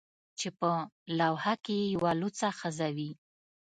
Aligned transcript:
چې 0.39 0.47
په 0.59 0.69
لوحه 1.19 1.53
کې 1.63 1.75
یې 1.81 1.91
یوه 1.95 2.11
لوڅه 2.21 2.49
ښځه 2.59 2.87
وي 2.95 3.11